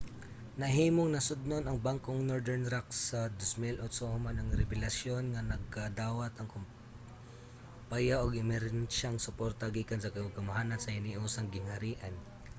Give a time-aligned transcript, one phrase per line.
[0.61, 8.15] nahimong nasodnon ang bangkong northern rock sa 2008 human ang rebelasyon nga nakadawat ang kumpaya
[8.23, 12.15] og emerhensiyang suporta gikan sa kagamhanan sa hiniusang gingharian